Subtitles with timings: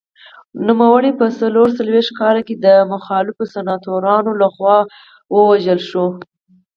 [0.67, 4.77] نوموړی په څلور څلوېښت کال کې د مخالفو سناتورانو لخوا
[5.35, 6.05] ووژل شو.